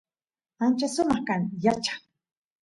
[0.63, 1.93] ancha sumaq kan yacha